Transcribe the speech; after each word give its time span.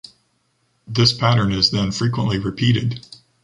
This 0.87 1.13
pattern 1.13 1.51
is 1.51 1.69
then 1.69 1.91
frequently 1.91 2.39
repeated 2.39 3.05